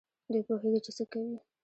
دوی 0.31 0.41
پوهېږي 0.47 0.79
چي 0.85 0.91
څه 0.97 1.03
کوي. 1.11 1.37